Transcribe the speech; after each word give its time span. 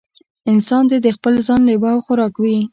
انسان 0.51 0.83
دې 0.89 0.97
د 1.01 1.07
خپل 1.15 1.33
ځان 1.47 1.61
لېوه 1.67 1.89
او 1.95 1.99
خوراک 2.05 2.33
وي. 2.41 2.57